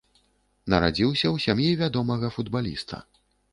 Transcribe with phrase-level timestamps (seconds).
[0.73, 3.05] Нарадзіўся ў сям'і вядомага футбаліста.